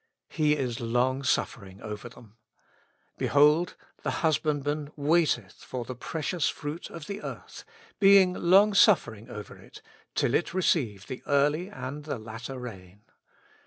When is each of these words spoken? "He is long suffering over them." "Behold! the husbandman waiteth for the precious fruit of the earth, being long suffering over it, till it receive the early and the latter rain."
"He 0.29 0.55
is 0.57 0.79
long 0.79 1.21
suffering 1.21 1.79
over 1.83 2.09
them." 2.09 2.35
"Behold! 3.19 3.75
the 4.01 4.09
husbandman 4.25 4.91
waiteth 4.95 5.57
for 5.63 5.85
the 5.85 5.93
precious 5.93 6.49
fruit 6.49 6.89
of 6.89 7.05
the 7.05 7.21
earth, 7.21 7.63
being 7.99 8.33
long 8.33 8.73
suffering 8.73 9.29
over 9.29 9.55
it, 9.55 9.79
till 10.15 10.33
it 10.33 10.55
receive 10.55 11.05
the 11.05 11.21
early 11.27 11.69
and 11.69 12.05
the 12.05 12.17
latter 12.17 12.57
rain." 12.57 13.03